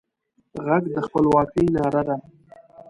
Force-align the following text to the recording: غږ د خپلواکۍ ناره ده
غږ 0.65 0.83
د 0.95 0.97
خپلواکۍ 1.05 1.65
ناره 1.75 2.01
ده 2.07 2.15